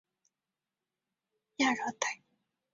[1.59, 2.21] 本鱼分布各大洋亚热带海域。